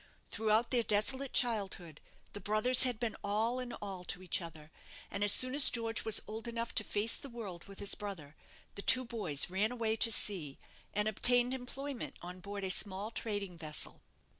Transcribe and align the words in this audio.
Throughout 0.31 0.71
their 0.71 0.81
desolate 0.81 1.31
childhood 1.31 2.01
the 2.33 2.39
brothers 2.41 2.81
had 2.81 2.99
been 2.99 3.15
all 3.23 3.59
in 3.59 3.71
all 3.71 4.03
to 4.05 4.23
each 4.23 4.41
other, 4.41 4.71
and 5.11 5.23
as 5.23 5.31
soon 5.31 5.53
as 5.53 5.69
George 5.69 6.03
was 6.03 6.19
old 6.27 6.47
enough 6.47 6.73
to 6.73 6.83
face 6.83 7.17
the 7.19 7.29
world 7.29 7.65
with 7.65 7.77
his 7.77 7.93
brother, 7.93 8.35
the 8.73 8.81
two 8.81 9.05
boys 9.05 9.51
ran 9.51 9.71
away 9.71 9.95
to 9.97 10.11
sea, 10.11 10.57
and 10.91 11.07
obtained 11.07 11.53
employment 11.53 12.15
on 12.23 12.39
board 12.39 12.63
a 12.63 12.71
small 12.71 13.11
trading 13.11 13.59
vessel. 13.59 14.01